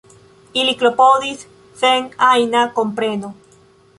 [0.61, 1.43] Ili klopodis
[1.83, 3.33] sen ajna kompreno.